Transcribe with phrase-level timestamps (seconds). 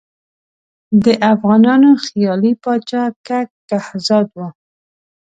[1.03, 4.47] د افغانانو خیالي پاچا کک کهزاد وو.